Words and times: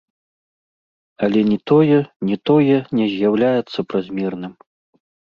Але 1.25 1.39
ні 1.49 1.57
тое, 1.71 1.99
ні 2.29 2.37
тое 2.49 2.77
не 2.99 3.05
з'яўляецца 3.11 3.79
празмерным. 3.93 4.53